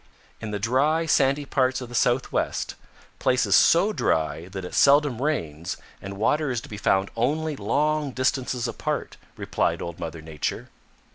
[0.39, 2.73] "In the dry, sandy parts of the Southwest,
[3.19, 8.09] places so dry that it seldom rains, and water is to be found only long
[8.09, 10.69] distances apart," replied Old Mother Nature.